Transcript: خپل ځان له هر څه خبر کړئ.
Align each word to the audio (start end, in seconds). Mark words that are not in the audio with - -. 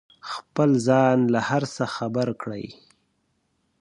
خپل 0.31 0.69
ځان 0.87 1.17
له 1.33 1.39
هر 1.49 1.63
څه 1.75 1.83
خبر 1.95 2.27
کړئ. 2.41 2.65